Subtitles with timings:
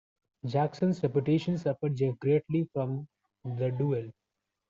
[0.47, 3.07] Jackson's reputation suffered greatly from
[3.45, 4.11] the duel.